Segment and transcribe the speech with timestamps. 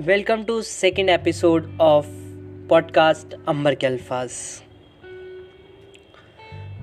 [0.00, 2.06] Welcome to second episode of
[2.68, 4.30] podcast Ambar के अल्फाज।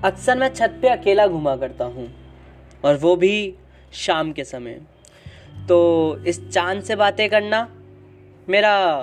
[0.04, 2.08] अक्सर मैं छत पे अकेला घुमा करता हूँ,
[2.84, 3.54] और वो भी
[3.94, 4.80] शाम के समय।
[5.68, 7.60] तो इस चाँद से बातें करना
[8.48, 8.96] मेरा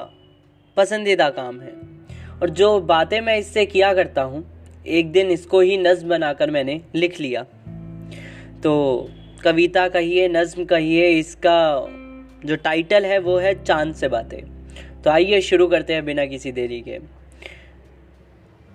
[0.78, 1.74] पसंदीदा काम है,
[2.42, 4.44] और जो बातें मैं इससे किया करता हूँ,
[4.88, 7.44] एक दिन इसको ही नज्म बनाकर मैंने लिख लिया।
[8.64, 9.10] तो
[9.44, 11.60] कविता कहिए, नज्म कहिए, इसका
[12.46, 14.42] जो टाइटल है, वो है चाँद से बातें।
[15.02, 16.98] तो आइए शुरू करते हैं बिना किसी देरी के।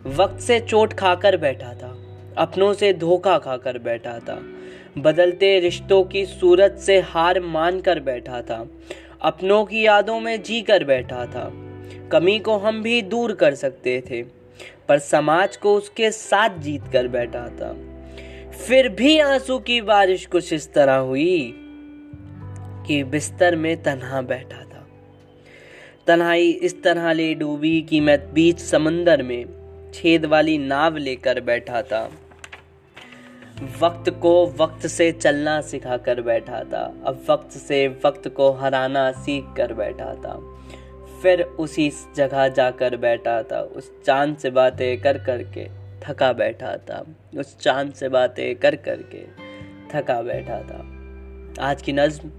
[0.06, 1.96] वक्त से चोट खाकर बैठा था,
[2.38, 4.42] अपनों से धोखा खाकर बैठा था,
[4.98, 8.66] बदलते रिश्तों की सूरत से हार मान कर बैठा था,
[9.22, 11.50] अपनों की यादों में जी कर बैठा था।
[12.12, 14.22] कमी को हम भी दूर कर सकते थे,
[14.88, 17.76] पर समाज को उसके साथ जीत कर बैठा था।
[18.50, 21.63] फिर भी आँसू की बारिश कुछ इस तरह हुई।
[22.86, 24.88] कि बिस्तर में तन्हा बैठा था।
[26.06, 29.44] तन्हाई इस तरह ले डूबी कि मैं बीच समंदर में
[29.94, 32.10] छेद वाली नाव लेकर बैठा था।
[33.80, 39.12] वक्त को वक्त से चलना सिखा कर बैठा था। अब वक्त से वक्त को हराना
[39.12, 40.60] सीख कर बैठा था।
[41.22, 45.68] फिर उसी जगह जाकर बैठा था। उस चाँद से बातें कर कर के
[46.00, 47.06] थका बैठा था।
[47.38, 49.24] उस चाँद से बातें कर कर के
[49.92, 50.90] थका बैठा था।
[51.70, 52.30] आज की नज्म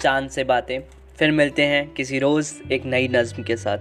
[0.00, 0.80] चाँद से बातें।
[1.18, 3.78] फिर मिलते हैं किसी रोज़ एक नई नज़म के साथ।